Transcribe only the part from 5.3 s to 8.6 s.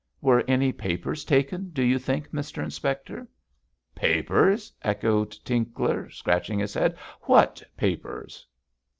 Tinkler, scratching his head. 'What papers?'